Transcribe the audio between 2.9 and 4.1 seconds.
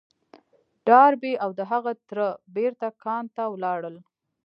کان ته ولاړل.